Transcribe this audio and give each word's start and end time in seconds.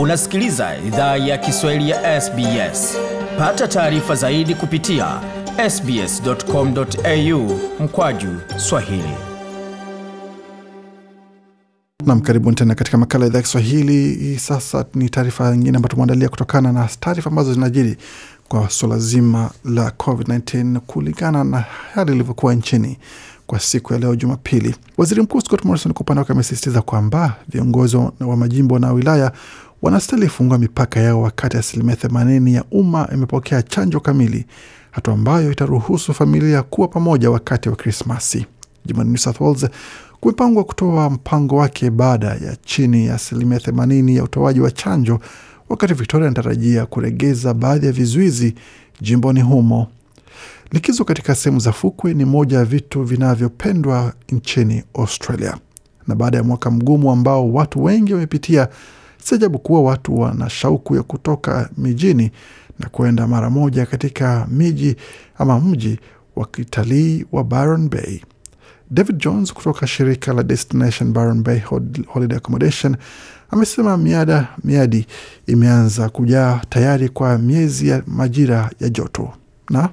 Unasikiliza 0.00 0.76
idhaa 0.86 1.16
ya 1.16 1.38
Kiswahili 1.38 1.90
ya 1.90 2.20
SBS. 2.20 2.96
Pata 3.38 3.68
taarifa 3.68 4.14
zaidi 4.14 4.54
kupitia 4.54 5.20
sbs.com.au 5.70 7.58
mkwaju 7.80 8.28
swahili. 8.56 9.14
Nam, 12.06 12.20
karibuni 12.20 12.56
tena 12.56 12.74
katika 12.74 12.98
makala 12.98 13.24
ya 13.24 13.28
idhaa 13.28 13.38
ya 13.38 13.42
Kiswahili. 13.42 14.14
Hii 14.14 14.36
sasa 14.38 14.84
ni 14.94 15.10
taarifa 15.10 15.50
nyingine 15.56 15.76
ambayo 15.76 15.90
tumeandalia 15.90 16.28
kutokana 16.28 16.72
na 16.72 16.88
taarifa 17.00 17.30
ambazo 17.30 17.54
zinajiri 17.54 17.96
kwa 18.48 18.70
suala 18.70 18.98
zima 18.98 19.50
la 19.64 19.88
COVID-19 19.90 20.78
kulingana 20.78 21.44
na 21.44 21.64
hali 21.94 22.12
ilivyokuwa 22.12 22.54
nchini 22.54 22.98
kwa 23.46 23.60
siku 23.60 23.92
ya 23.92 23.98
leo 23.98 24.16
Jumapili. 24.16 24.74
Waziri 24.98 25.22
Mkuu 25.22 25.40
Scott 25.40 25.64
Morrison 25.64 25.92
kwa 25.92 26.00
upande 26.00 26.18
wake 26.18 26.32
amesisitiza 26.32 26.82
kwamba 26.82 27.34
viongozi 27.48 27.96
wa 28.20 28.36
majimbo 28.36 28.78
na 28.78 28.92
wilaya 28.92 29.32
wanastahili 29.82 30.28
fungua 30.28 30.58
mipaka 30.58 31.00
yao 31.00 31.22
wakati 31.22 31.56
asilimia 31.56 31.96
themanini 31.96 32.54
ya 32.54 32.64
umma 32.70 33.08
imepokea 33.14 33.62
chanjo 33.62 34.00
kamili, 34.00 34.46
hatua 34.90 35.14
ambayo 35.14 35.52
itaruhusu 35.52 36.14
familia 36.14 36.62
kuwa 36.62 36.88
pamoja 36.88 37.30
wakati 37.30 37.68
wa 37.68 37.76
Krismasi. 37.76 38.46
Jimboni 38.86 39.08
New 39.10 39.18
South 39.18 39.40
Wales 39.40 39.66
kumepangwa 40.20 40.64
kutoa 40.64 41.10
mpango 41.10 41.56
wake 41.56 41.90
baada 41.90 42.26
ya 42.26 42.56
chini 42.64 43.06
ya 43.06 43.14
asilimia 43.14 43.60
themanini 43.60 44.16
ya 44.16 44.24
utoaji 44.24 44.60
wa 44.60 44.70
chanjo, 44.70 45.20
wakati 45.68 45.94
Victoria 45.94 46.26
anatarajia 46.26 46.86
kuregeza 46.86 47.54
baadhi 47.54 47.86
ya 47.86 47.92
vizuizi 47.92 48.54
jimboni 49.00 49.40
humo. 49.40 49.86
Likizo 50.72 51.04
katika 51.04 51.34
sehemu 51.34 51.60
za 51.60 51.72
fukwe 51.72 52.14
ni 52.14 52.24
moja 52.24 52.56
ya 52.58 52.64
vitu 52.64 53.02
vinavyopendwa 53.02 54.12
nchini 54.32 54.82
Australia, 54.94 55.56
na 56.06 56.14
baada 56.14 56.36
ya 56.38 56.44
mwaka 56.44 56.70
mgumu 56.70 57.10
ambao 57.10 57.52
watu 57.52 57.84
wengi 57.84 58.12
wamepitia, 58.14 58.68
si 59.24 59.34
ajabu 59.34 59.58
kuwa 59.58 59.82
watu 59.82 60.20
wana 60.20 60.50
shauku 60.50 60.96
ya 60.96 61.02
kutoka 61.02 61.70
mijini 61.76 62.30
na 62.78 62.88
kuenda 62.88 63.26
mara 63.26 63.50
moja 63.50 63.86
katika 63.86 64.46
miji 64.50 64.96
ama 65.38 65.60
mji 65.60 65.98
wa 66.36 66.46
kitalii 66.46 67.24
wa 67.32 67.44
Byron 67.44 67.88
Bay. 67.88 68.20
David 68.90 69.18
Jones 69.18 69.52
kutoka 69.52 69.86
shirika 69.86 70.32
la 70.32 70.42
Destination 70.42 71.12
Byron 71.12 71.42
Bay 71.42 71.58
Holiday 72.06 72.36
Accommodation 72.38 72.96
amesema 73.50 73.96
miada 73.96 74.48
miadi 74.64 75.06
imeanza 75.46 76.08
kujaa 76.08 76.60
tayari 76.68 77.08
kwa 77.08 77.38
miezi 77.38 77.88
ya 77.88 78.02
majira 78.06 78.70
ya 78.80 78.88
joto 78.88 79.32
na 79.70 79.88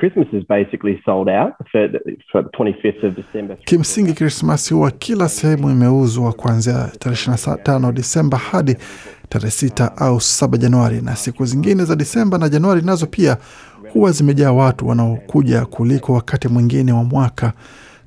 Christmas 0.00 0.28
is 0.32 0.44
basically 0.48 0.98
sold 1.04 1.28
out 1.28 1.52
for, 1.72 1.88
for 2.32 2.42
25th 2.42 3.04
of 3.04 3.14
December. 3.16 3.56
Kimsingi, 3.64 4.12
Krismasi 4.12 4.74
huwa 4.74 4.90
kila 4.90 5.28
sehemu 5.28 5.70
imeuzwa 5.70 6.32
kuanzia 6.32 6.90
tarehe 6.98 7.22
25 7.22 7.92
Disemba 7.92 8.38
hadi 8.38 8.76
tarehe 9.28 9.50
6 9.50 9.90
au 9.96 10.16
7 10.16 10.58
Januari, 10.58 11.00
na 11.00 11.16
siku 11.16 11.44
zingine 11.44 11.84
za 11.84 11.96
Disemba 11.96 12.38
na 12.38 12.48
Januari 12.48 12.82
nazo 12.82 13.06
pia 13.06 13.36
huwa 13.92 14.12
zimejaa 14.12 14.52
watu 14.52 14.88
wanaokuja 14.88 15.66
kuliko 15.66 16.12
wakati 16.12 16.48
mwingine 16.48 16.92
wa 16.92 17.04
mwaka, 17.04 17.52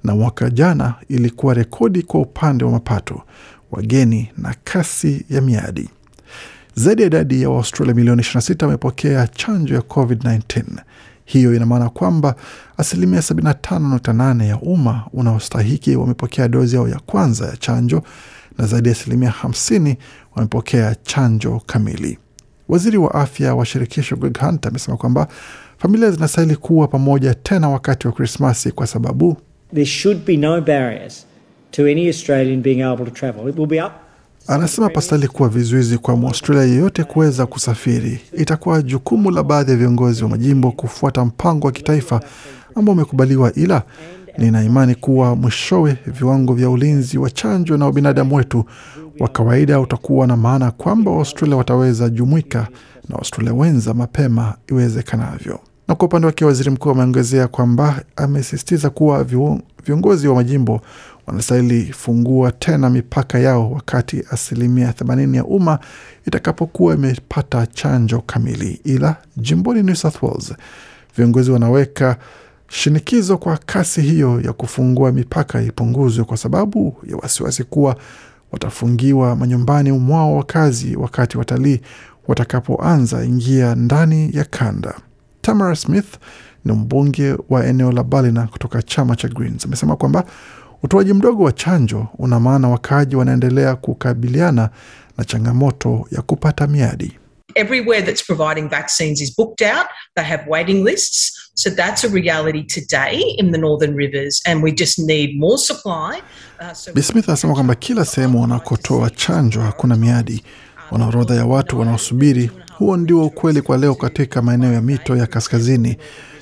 na 0.03 0.16
mwaka 0.16 0.49
jana 0.49 0.94
ilikuwa 1.09 1.53
rekodi 1.53 2.02
kwa 2.02 2.19
upande 2.21 2.66
wa 2.66 2.71
mapato, 2.71 3.21
wageni 3.71 4.31
na 4.38 4.55
kasi 4.64 5.25
ya 5.30 5.41
miadi. 5.41 5.89
Zaidi 6.75 7.02
ya 7.02 7.08
idadi 7.08 7.41
ya 7.41 7.49
Waustralia 7.49 7.94
milioni 7.95 8.21
26 8.21 8.66
wamepokea 8.66 9.27
chanjo 9.27 9.75
ya 9.75 9.81
COVID-19. 9.81 10.64
Hiyo 11.34 11.56
ina 11.56 11.66
maana 11.66 11.89
kwamba 11.89 12.36
asilimia 12.78 13.20
75.8 13.20 14.45
ya 14.48 14.58
umma 14.59 15.03
unaostahiki 15.14 15.95
wamepokea 15.95 16.48
dozi 16.48 16.76
yao 16.76 16.88
ya 16.89 17.00
kwanza 17.06 17.45
ya 17.45 17.58
chanjo 17.58 18.03
na 18.58 18.67
zaidi 18.67 18.89
ya 18.89 18.95
asilimia 18.95 19.34
50 19.44 19.95
wamepokea 20.36 20.95
chanjo 21.04 21.61
kamili. 21.66 22.17
Waziri 22.70 22.98
wa 22.98 23.14
afya 23.16 23.56
wa 23.56 23.66
shirikisho 23.66 24.16
Greg 24.16 24.38
Hunt 24.39 24.66
amesema 24.66 24.98
kwamba 24.98 25.28
familia 25.78 26.11
zinastahili 26.11 26.56
kuwa 26.56 26.88
pamoja 26.88 27.33
tena 27.36 27.70
wakati 27.70 28.08
wa 28.08 28.14
Krismasi 28.14 28.71
kwa 28.71 28.88
sababu 28.88 29.38
There 29.73 29.86
should 29.86 30.26
be 30.26 30.38
no 30.38 30.61
barriers 30.61 31.26
to 31.71 31.83
any 31.83 32.08
Australian 32.08 32.61
being 32.61 32.82
able 32.82 33.05
to 33.05 33.11
travel. 33.11 33.50
It 33.50 33.58
will 33.58 33.67
be 33.70 33.83
up 33.83 33.92
Anasema 34.48 34.89
pastali 34.89 35.27
kuwa 35.27 35.49
vizuizi 35.49 35.98
kwa 35.98 36.15
Mwaustralia 36.15 36.64
yeyote 36.64 37.04
kuweza 37.04 37.45
kusafiri. 37.45 38.20
Itakuwa 38.37 38.81
jukumu 38.81 39.31
la 39.31 39.43
baadhi 39.43 39.71
ya 39.71 39.77
viongozi 39.77 40.23
wa 40.23 40.30
majimbo 40.30 40.71
kufuata 40.71 41.26
mpango 41.26 41.67
wa 41.67 41.73
kitaifa 41.73 42.21
ambao 42.76 42.93
umekubaliwa, 42.93 43.53
ila 43.53 43.83
nina 44.37 44.64
imani 44.64 44.95
kuwa 44.95 45.36
mwishowe 45.36 45.98
viwango 46.08 46.53
vya 46.53 46.70
ulinzi 46.70 47.17
wa 47.17 47.30
chanjo 47.32 47.77
na 47.77 47.87
ubinadamu 47.87 48.36
wetu 48.36 48.65
wa 49.20 49.27
kawaida 49.27 49.80
utakuwa 49.80 50.27
na 50.27 50.37
maana 50.37 50.71
kwamba 50.71 51.11
Waustralia 51.11 51.58
wataweza 51.58 52.09
jumuika 52.09 52.67
na 53.09 53.15
Waustralia 53.15 53.53
wenza 53.53 53.93
mapema 53.93 54.53
iwezekanavyo. 54.70 55.59
Na 55.93 55.98
kwa 55.98 56.05
upande 56.08 56.27
wake, 56.27 56.45
waziri 56.45 56.70
mkuu 56.70 56.89
ameongezea 56.89 57.48
kwamba 57.48 58.02
amesisitiza 58.15 58.89
kuwa 58.89 59.26
viongozi 59.86 60.27
wa 60.27 60.36
majimbo 60.36 60.81
wanastahili 61.27 61.83
fungua 61.93 62.52
tena 62.52 62.89
mipaka 62.89 63.39
yao 63.39 63.71
wakati 63.71 64.23
asilimia 64.32 64.92
80 64.92 65.36
ya 65.36 65.45
umma 65.45 65.80
itakapokuwa 66.27 66.93
imepata 66.95 67.67
chanjo 67.67 68.20
kamili. 68.21 68.82
Ila 68.83 69.15
jimboni 69.37 69.83
New 69.83 69.95
South 69.95 70.23
Wales 70.23 70.53
viongozi 71.17 71.52
wanaweka 71.52 72.17
shinikizo 72.67 73.37
kwa 73.37 73.58
kasi 73.58 74.02
hiyo 74.02 74.42
ya 74.42 74.53
kufungua 74.53 75.11
mipaka 75.11 75.61
ipunguzwe 75.61 76.23
kwa 76.26 76.37
sababu 76.37 76.95
ya 77.09 77.17
wasiwasi 77.17 77.64
kuwa 77.64 77.95
watafungiwa 78.52 79.36
manyumbani 79.36 79.92
mwao 79.92 80.36
wakazi 80.37 80.95
wakati 80.95 81.37
watalii 81.37 81.82
watakapoanza 82.27 83.26
ingia 83.26 83.76
ndani 83.76 84.30
ya 84.33 84.43
kanda. 84.43 84.93
Tamara 85.43 85.76
Smith 85.76 86.17
ni 86.65 86.71
mbunge 86.73 87.36
wa 87.49 87.65
eneo 87.67 87.92
la 87.92 88.04
Ballina 88.04 88.48
kutoka 88.48 88.81
chama 88.81 89.15
cha 89.15 89.27
Greens 89.27 89.65
amesema 89.65 89.95
kwamba 89.95 90.26
utoaji 90.83 91.14
mdogo 91.14 91.43
wa 91.43 91.52
chanjo 91.52 92.08
una 92.17 92.39
maana 92.39 92.70
wakaaji 92.70 93.15
wanaendelea 93.15 93.76
kukabiliana 93.76 94.70
na 95.17 95.23
changamoto 95.26 96.08
ya 96.11 96.21
kupata 96.21 96.67
miadi. 96.67 97.17
Everywhere 97.55 98.02
that's 98.02 98.26
providing 98.26 98.70
vaccines 98.70 99.21
is 99.21 99.36
booked 99.37 99.67
out. 99.67 99.86
They 100.15 100.26
have 100.26 100.43
waiting 100.49 100.83
lists. 100.86 101.39
So 101.55 101.70
that's 101.70 102.03
a 102.03 102.08
reality 102.09 102.64
today 102.64 103.21
in 103.37 103.52
the 103.52 103.58
Northern 103.58 103.95
Rivers, 103.95 104.42
and 104.45 104.64
we 104.64 104.71
just 104.71 104.99
need 104.99 105.39
more 105.39 105.58
supply. 105.58 106.21
Uh, 106.59 106.73
so 106.73 106.93
Bismith 106.93 107.30
anasema 107.30 107.53
kwamba 107.53 107.76
kila 107.76 108.05
sehemu 108.05 108.42
wanakotoa 108.42 109.09
chanjo 109.09 109.61
hakuna 109.61 109.95
miadi, 109.95 110.43
wana 110.93 111.08
orodha 111.08 111.36
ya 111.36 111.45
watu 111.45 111.80
wanaosubiri. 111.80 112.52
Huo 112.77 112.98
ndio 112.98 113.26
ukweli 113.26 113.61
kwa 113.61 113.77
leo 113.77 113.95
katika 113.95 114.42
maeneo 114.42 114.73
ya 114.73 114.81
mito 114.81 115.15
ya 115.15 115.27
kaskazini, 115.27 115.89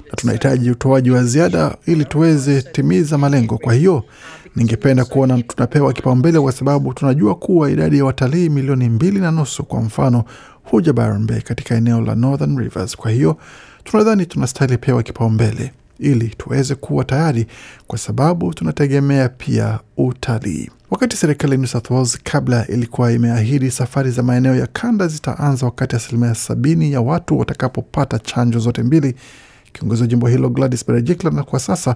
na 0.10 0.16
tunahitaji 0.16 0.72
utoaji 0.72 1.12
wa 1.12 1.24
ziada 1.24 1.76
ili 1.86 2.06
tuweze 2.06 2.62
timiza 2.62 3.18
malengo. 3.18 3.58
Kwa 3.58 3.74
hiyo 3.74 4.04
ningependa 4.56 5.06
kuona 5.06 5.42
tunapewa 5.42 5.94
kipaumbele, 5.94 6.40
kwa 6.40 6.52
sababu 6.52 6.94
tunajua 6.94 7.36
kuwa 7.36 7.72
idadi 7.72 7.98
ya 7.98 8.06
watalii 8.06 8.50
milioni 8.50 8.90
mbili 8.90 9.20
na 9.20 9.32
nusu 9.32 9.64
kwa 9.64 9.82
mfano 9.82 10.24
huja 10.64 10.94
Byron 10.94 11.28
Bay 11.28 11.42
katika 11.42 11.76
eneo 11.76 12.02
la 12.02 12.16
Northern 12.16 12.58
Rivers. 12.60 12.96
Kwa 12.98 13.12
hiyo 13.12 13.38
tunadhani 13.84 14.26
tunastahili 14.26 14.78
pewa 14.78 15.04
kipaumbele 15.04 15.72
ili 16.02 16.28
tuweze 16.30 16.76
kuwa 16.76 17.04
tayari, 17.06 17.48
kwa 17.88 17.98
sababu 17.98 18.54
tunategemea 18.54 19.30
pia 19.30 19.80
utalii. 19.98 20.70
Wakati 20.92 21.18
serikali 21.18 21.52
ya 21.52 21.58
New 21.58 21.68
South 21.68 21.90
Wales 21.92 22.20
kabla 22.24 22.68
ilikuwa 22.68 23.12
imeahidi 23.12 23.72
safari 23.72 24.12
za 24.12 24.24
maeneo 24.24 24.56
ya 24.56 24.68
kanda 24.68 25.08
zitaanza 25.08 25.66
wakati 25.66 25.96
asilimia 25.96 26.36
sabini 26.36 26.92
ya 26.92 27.02
watu 27.02 27.40
watakapopata 27.40 28.20
chanjo 28.20 28.60
zote 28.60 28.84
mbili, 28.84 29.16
kiongozi 29.74 30.02
wa 30.02 30.08
jimbo 30.08 30.28
hilo 30.28 30.50
Gladys 30.50 30.86
Berejiklian 30.88 31.44
kwa 31.44 31.60
sasa 31.60 31.96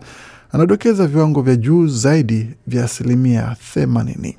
anadokeza 0.51 1.07
viwango 1.07 1.41
vya 1.41 1.55
juu 1.55 1.87
zaidi 1.87 2.49
vya 2.67 2.85
asilimia 2.85 3.55
themanini. 3.73 4.37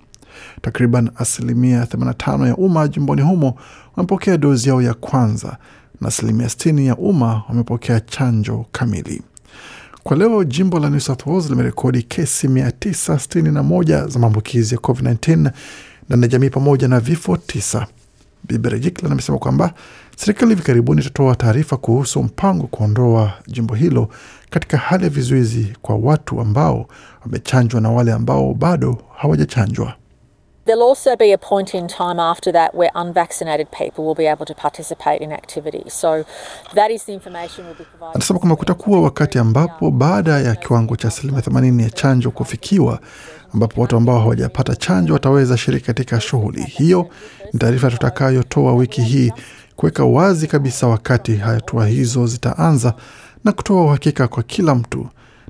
Takriban 0.62 1.10
asilimia 1.16 1.84
85 1.84 2.46
ya 2.46 2.56
umma 2.56 2.88
jimboni 2.88 3.22
humo 3.22 3.58
wamepokea 3.96 4.36
dozi 4.38 4.68
yao 4.68 4.82
ya 4.82 4.94
kwanza 4.94 5.56
na 6.00 6.08
asilimia 6.08 6.46
60 6.46 6.84
ya 6.86 6.96
umma 6.96 7.42
wamepokea 7.48 8.00
chanjo 8.00 8.66
kamili. 8.72 9.22
Kwa 10.06 10.16
leo 10.16 10.44
jimbo 10.44 10.78
la 10.78 10.90
New 10.90 11.00
South 11.00 11.26
Wales 11.26 11.50
limerekodi 11.50 12.02
kesi 12.02 12.48
961 12.48 14.08
za 14.08 14.18
maambukizi 14.18 14.74
ya 14.74 14.80
COVID-19 14.80 15.50
ndani 16.08 16.22
ya 16.22 16.28
jamii 16.28 16.50
pamoja 16.50 16.88
na 16.88 17.00
vifo 17.00 17.36
tisa. 17.36 17.86
Bibi 18.44 18.92
amesema 19.04 19.38
kwamba 19.38 19.74
serikali 20.16 20.48
hivi 20.50 20.62
karibuni 20.62 21.00
itatoa 21.00 21.34
taarifa 21.36 21.76
kuhusu 21.76 22.22
mpango 22.22 22.62
wa 22.62 22.68
kuondoa 22.68 23.32
jimbo 23.46 23.74
hilo 23.74 24.08
katika 24.50 24.78
hali 24.78 25.04
ya 25.04 25.10
vizuizi 25.10 25.72
kwa 25.82 25.96
watu 25.96 26.40
ambao 26.40 26.88
wamechanjwa 27.24 27.80
na 27.80 27.90
wale 27.90 28.12
ambao 28.12 28.54
bado 28.54 28.98
hawajachanjwa. 29.16 29.94
There'll 30.66 30.82
also 30.82 31.16
be 31.16 31.30
a 31.32 31.38
point 31.38 31.74
in 31.74 31.86
time 31.86 32.18
after 32.18 32.52
that 32.52 32.74
where 32.74 32.90
unvaccinated 32.94 33.70
people 33.70 34.04
will 34.04 34.16
be 34.16 34.26
able 34.26 34.44
to 34.46 34.54
participate 34.54 35.20
in 35.22 35.32
activities. 35.32 35.92
So 35.94 36.24
that 36.74 36.90
is 36.90 37.04
the 37.04 37.12
information 37.12 37.64
we'll 37.66 37.74
be 37.74 37.84
providing. 37.84 38.14
Anasema 38.14 38.38
kwamba 38.38 38.56
kutakuwa 38.56 39.00
wakati 39.02 39.38
ambapo 39.38 39.90
baada 39.90 40.40
ya 40.40 40.54
kiwango 40.54 40.96
cha 40.96 41.08
asilimia 41.08 41.40
80 41.40 41.82
ya 41.82 41.90
chanjo 41.90 42.30
kufikiwa, 42.30 43.00
ambapo 43.54 43.80
watu 43.80 43.96
ambao 43.96 44.18
hawajapata 44.20 44.76
chanjo 44.76 45.12
wataweza 45.12 45.56
shiriki 45.56 45.86
katika 45.86 46.20
shughuli 46.20 46.62
hiyo. 46.62 47.08
Ni 47.52 47.58
taarifa 47.58 47.90
tutakayotoa 47.90 48.74
wiki 48.74 49.02
hii 49.02 49.32
kuweka 49.76 50.04
wazi 50.04 50.46
kabisa 50.46 50.86
wakati 50.86 51.36
hatua 51.36 51.86
hizo 51.86 52.26
zitaanza 52.26 52.94
na 53.44 53.52
kutoa 53.52 53.84
uhakika 53.84 54.28
kwa 54.28 54.42
kila 54.42 54.74
mtu. 54.74 55.06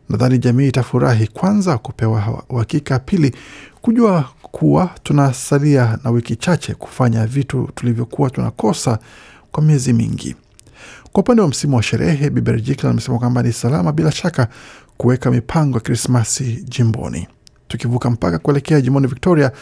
Nadhani 0.08 0.38
jamii 0.38 0.68
itafurahi 0.68 1.26
kwanza 1.26 1.78
kupewa 1.78 2.42
uhakika, 2.48 2.98
pili 2.98 3.34
kujua 3.82 4.24
kuwa 4.42 4.90
tunasalia 5.02 5.98
na 6.04 6.10
wiki 6.10 6.36
chache 6.36 6.74
kufanya 6.74 7.26
vitu 7.26 7.68
tulivyokuwa 7.74 8.30
tunakosa 8.30 8.98
kwa 9.52 9.62
miezi 9.62 9.92
mingi. 9.92 10.36
Kwa 11.12 11.20
upande 11.20 11.42
wa 11.42 11.48
msimu 11.48 11.76
wa 11.76 11.82
sherehe, 11.82 12.30
Bi 12.30 12.40
Berejiklian 12.40 12.90
amesema 12.92 13.18
kwamba 13.18 13.42
ni 13.42 13.52
salama 13.52 13.92
bila 13.92 14.12
shaka 14.12 14.48
kuweka 14.96 15.30
mipango 15.30 15.76
ya 15.76 15.80
Krismasi 15.80 16.64
jimboni. 16.68 17.28
Tukivuka 17.68 18.10
mpaka 18.10 18.38
kuelekea 18.38 18.80
jimboni 18.80 19.06
Victoria, 19.06 19.52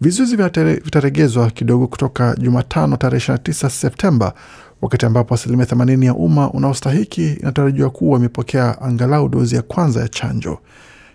vizuizi 0.00 0.36
vitaregezwa 0.84 1.50
kidogo 1.50 1.86
kutoka 1.86 2.36
Jumatano 2.38 2.96
tarehe 2.96 3.32
29 3.32 3.68
Septemba, 3.70 4.34
wakati 4.82 5.06
ambapo 5.06 5.34
asilimia 5.34 5.64
80 5.66 6.04
ya 6.04 6.14
umma 6.14 6.50
unaostahiki 6.50 7.32
inatarajiwa 7.32 7.90
kuwa 7.90 8.18
imepokea 8.18 8.80
angalau 8.82 9.28
dozi 9.28 9.54
ya 9.56 9.62
kwanza 9.62 10.00
ya 10.00 10.08
chanjo. 10.08 10.58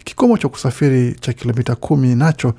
Kikomo 0.04 0.38
cha 0.38 0.48
kusafiri 0.48 1.16
cha 1.22 1.34
kilomita 1.34 1.76
kumi 1.76 2.16
nacho 2.16 2.54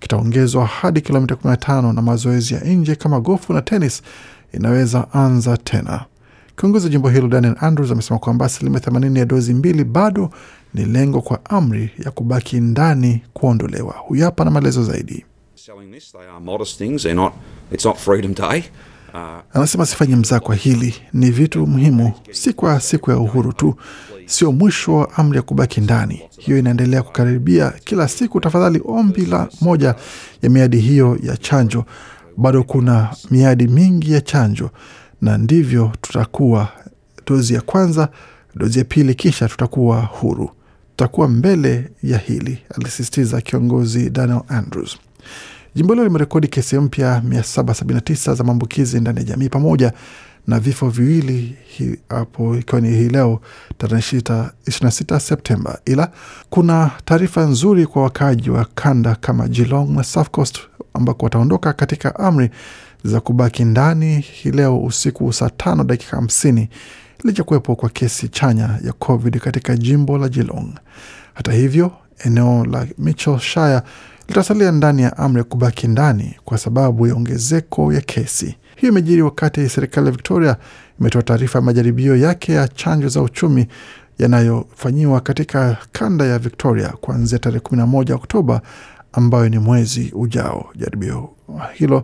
kitaongezwa 0.00 0.66
hadi 0.66 1.00
kilomita 1.00 1.34
15 1.34 1.92
na 1.92 2.02
mazoezi 2.02 2.54
ya 2.54 2.60
nje 2.60 2.94
kama 2.96 3.20
gofu 3.20 3.52
na 3.52 3.62
tenis 3.62 4.02
inaweza 4.52 5.12
anza 5.12 5.56
tena. 5.56 6.04
Kiongozi 6.56 6.86
wa 6.86 6.90
jimbo 6.90 7.08
hilo 7.08 7.28
Daniel 7.28 7.56
Andrews 7.60 7.90
amesema 7.90 8.18
kwamba 8.18 8.46
asilimia 8.46 8.80
80 8.80 9.18
ya 9.18 9.24
dozi 9.24 9.54
mbili 9.54 9.84
bado 9.84 10.30
ni 10.74 10.84
lengo 10.84 11.20
kwa 11.20 11.44
amri 11.44 11.90
ya 12.04 12.10
kubaki 12.10 12.60
ndani 12.60 13.22
kuondolewa. 13.32 13.92
Huyu 13.98 14.24
hapa 14.24 14.44
na 14.44 14.50
maelezo 14.50 14.84
zaidi. 14.84 15.24
Uh, 19.14 19.20
Anasema 19.52 19.86
sifanye 19.86 20.16
mzaa 20.16 20.40
kwa 20.40 20.54
hili, 20.54 20.94
ni 21.12 21.30
vitu 21.30 21.66
muhimu, 21.66 22.12
si 22.32 22.52
kwa 22.52 22.80
siku 22.80 23.10
ya 23.10 23.16
uhuru 23.18 23.52
tu, 23.52 23.74
sio 24.26 24.52
mwisho 24.52 24.94
wa 24.94 25.12
amri 25.16 25.36
ya 25.36 25.42
kubaki 25.42 25.80
ndani. 25.80 26.22
Hiyo 26.38 26.58
inaendelea 26.58 27.02
kukaribia 27.02 27.70
kila 27.84 28.08
siku. 28.08 28.40
Tafadhali, 28.40 28.82
ombi 28.84 29.26
la 29.26 29.48
moja 29.60 29.94
ya 30.42 30.50
miadi 30.50 30.78
hiyo 30.78 31.18
ya 31.22 31.36
chanjo, 31.36 31.84
bado 32.36 32.62
kuna 32.62 33.08
miadi 33.30 33.68
mingi 33.68 34.12
ya 34.12 34.20
chanjo, 34.20 34.70
na 35.20 35.38
ndivyo 35.38 35.92
tutakuwa 36.00 36.68
dozi 37.26 37.54
ya 37.54 37.60
kwanza, 37.60 38.08
dozi 38.54 38.78
ya 38.78 38.84
pili, 38.84 39.14
kisha 39.14 39.48
tutakuwa 39.48 40.00
huru, 40.00 40.50
tutakuwa 40.90 41.28
mbele 41.28 41.90
ya 42.02 42.18
hili, 42.18 42.58
alisisitiza 42.78 43.40
kiongozi 43.40 44.10
Daniel 44.10 44.40
Andrews. 44.48 44.96
Jimbo 45.74 45.92
hilo 45.94 46.04
limerekodi 46.04 46.48
kesi 46.48 46.78
mpya 46.78 47.22
779 47.28 48.34
za 48.34 48.44
maambukizi 48.44 49.00
ndani 49.00 49.18
ya 49.18 49.24
jamii 49.24 49.48
pamoja 49.48 49.92
na 50.46 50.60
vifo 50.60 50.88
viwili 50.90 51.56
hapo 52.08 52.56
ikiwa 52.56 52.80
ni 52.80 52.88
hii 52.88 53.08
leo 53.08 53.40
tarehe 53.78 54.00
26 54.18 55.18
Septemba, 55.20 55.78
ila 55.84 56.12
kuna 56.50 56.90
taarifa 57.04 57.44
nzuri 57.44 57.86
kwa 57.86 58.02
wakaaji 58.02 58.50
wa 58.50 58.64
kanda 58.74 59.14
kama 59.14 59.48
Geelong 59.48 59.90
na 59.90 60.04
South 60.04 60.30
Coast 60.30 60.58
ambako 60.94 61.24
wataondoka 61.26 61.72
katika 61.72 62.16
amri 62.18 62.50
za 63.04 63.20
kubaki 63.20 63.64
ndani 63.64 64.20
hii 64.20 64.50
leo 64.50 64.82
usiku 64.82 65.32
saa 65.32 65.50
tano 65.50 65.84
dakika 65.84 66.16
hamsini 66.16 66.68
licha 67.24 67.44
kuwepo 67.44 67.76
kwa 67.76 67.88
kesi 67.88 68.28
chanya 68.28 68.78
ya 68.84 68.92
COVID 68.92 69.38
katika 69.38 69.76
jimbo 69.76 70.18
la 70.18 70.28
Geelong. 70.28 70.72
Hata 71.34 71.52
hivyo, 71.52 71.92
eneo 72.24 72.64
la 72.64 72.86
Mitchellshire 72.98 73.80
litasalia 74.28 74.72
ndani 74.72 75.02
ya 75.02 75.16
amri 75.18 75.38
ya 75.38 75.44
kubaki 75.44 75.88
ndani 75.88 76.36
kwa 76.44 76.58
sababu 76.58 77.06
ya 77.06 77.14
ongezeko 77.14 77.92
ya 77.92 78.00
kesi. 78.00 78.56
Hiyo 78.76 78.92
imejiri 78.92 79.22
wakati 79.22 79.68
serikali 79.68 80.06
ya 80.06 80.12
Victoria 80.12 80.56
imetoa 81.00 81.22
taarifa 81.22 81.58
ya 81.58 81.64
majaribio 81.64 82.16
yake 82.16 82.52
ya 82.52 82.68
chanjo 82.68 83.08
za 83.08 83.22
uchumi 83.22 83.66
yanayofanyiwa 84.18 85.20
katika 85.20 85.76
kanda 85.92 86.24
ya 86.24 86.38
Victoria 86.38 86.88
kuanzia 86.88 87.38
tarehe 87.38 87.60
11 87.60 88.12
Oktoba 88.14 88.60
ambayo 89.12 89.48
ni 89.48 89.58
mwezi 89.58 90.12
ujao. 90.14 90.70
Jaribio 90.76 91.30
hilo 91.74 92.02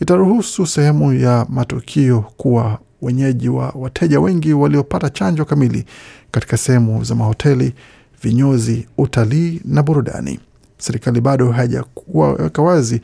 itaruhusu 0.00 0.66
sehemu 0.66 1.12
ya 1.12 1.46
matukio 1.48 2.20
kuwa 2.20 2.78
wenyeji 3.02 3.48
wa 3.48 3.68
wateja 3.74 4.20
wengi 4.20 4.52
waliopata 4.52 5.10
chanjo 5.10 5.44
kamili 5.44 5.84
katika 6.30 6.56
sehemu 6.56 7.04
za 7.04 7.14
mahoteli, 7.14 7.74
vinyozi, 8.22 8.86
utalii 8.98 9.60
na 9.64 9.82
burudani. 9.82 10.40
Serikali 10.78 11.20
bado 11.20 11.52
haijaweka 11.52 12.62
wazi 12.62 13.00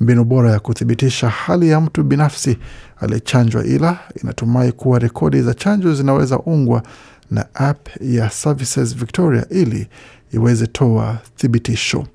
mbinu 0.00 0.24
bora 0.24 0.50
ya 0.50 0.60
kuthibitisha 0.60 1.28
hali 1.28 1.68
ya 1.68 1.80
mtu 1.80 2.02
binafsi 2.04 2.58
aliyechanjwa, 3.00 3.64
ila 3.64 3.98
inatumai 4.22 4.72
kuwa 4.72 4.98
rekodi 4.98 5.42
za 5.42 5.54
chanjo 5.54 5.94
zinaweza 5.94 6.38
ungwa 6.38 6.82
na 7.30 7.54
app 7.54 7.88
ya 8.00 8.30
Services 8.30 8.96
Victoria 8.96 9.46
ili 9.50 9.86
iweze 10.32 10.66
toa 10.66 11.18
thibitisho. 11.36 12.06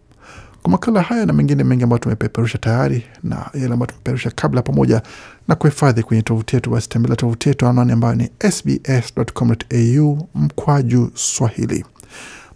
Kwa 0.62 0.72
makala 0.72 1.02
haya 1.02 1.26
na 1.26 1.34
mengine 1.34 1.64
mengi 1.64 1.84
ambayo 1.84 2.00
tumepeperusha 2.00 2.58
tayari 2.58 3.04
na 3.24 3.36
yale 3.54 3.74
ambayo 3.74 3.86
tumepeperusha 3.88 4.32
kabla, 4.36 4.62
pamoja 4.62 5.02
na 5.48 5.56
kuhifadhi 5.56 6.04
kwenye 6.04 6.22
tovuti 6.24 6.56
yetu, 6.56 6.70
basi 6.70 6.90
tembelea 6.90 7.16
tovuti 7.16 7.50
yetu 7.50 7.68
anwani 7.68 7.92
ambayo 7.92 8.16
ni 8.16 8.30
sbs.com.au 8.52 10.28
mkwaju 10.36 11.12
Swahili. 11.14 11.86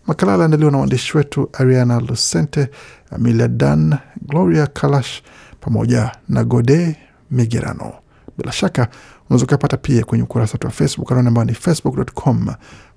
Makala 0.07 0.33
aliandaliwa 0.33 0.71
na 0.71 0.77
waandishi 0.77 1.17
wetu 1.17 1.49
Ariana 1.53 1.99
Lucente, 1.99 2.69
Amelia 3.11 3.47
Dan, 3.47 3.97
Gloria 4.27 4.67
Kalash 4.67 5.21
pamoja 5.59 6.11
na 6.29 6.43
Gode 6.43 6.95
Migerano. 7.31 7.93
Bila 8.37 8.51
shaka 8.51 8.87
unaweza 9.29 9.45
ukapata 9.45 9.77
pia 9.77 10.03
kwenye 10.03 10.23
ukurasa 10.23 10.53
wetu 10.53 10.67
wa 10.67 10.73
Facebook 10.73 11.11
anaone 11.11 11.27
ambao 11.27 11.45
ni 11.45 11.53
facebook.com 11.53 12.47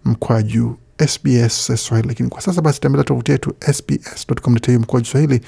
mkwaju 0.04 0.76
SBS 1.06 1.72
Swahili. 1.86 2.08
Lakini 2.08 2.28
kwa 2.28 2.40
sasa 2.40 2.62
basi 2.62 2.80
tembelea 2.80 3.04
tovuti 3.04 3.32
yetu 3.32 3.54
sbs.com.au 3.72 4.80
mkwaju 4.80 5.06
Swahili 5.06 5.40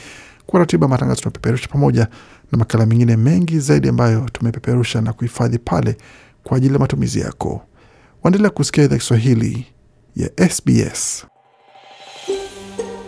kwa 0.46 0.60
ratiba 0.60 0.88
matangazo 0.88 1.20
tunapeperusha 1.20 1.68
pamoja 1.68 2.08
na 2.52 2.58
makala 2.58 2.86
mengine 2.86 3.16
mengi 3.16 3.60
zaidi 3.60 3.88
ambayo 3.88 4.28
tumepeperusha 4.32 5.00
na 5.00 5.12
kuhifadhi 5.12 5.58
pale 5.58 5.96
kwa 6.44 6.56
ajili 6.56 6.74
ya 6.74 6.80
matumizi 6.80 7.20
yako. 7.20 7.62
Waendelea 8.22 8.50
kusikia 8.50 8.84
idhaa 8.84 8.96
Kiswahili 8.96 9.66
ya 10.16 10.30
SBS. 10.50 11.26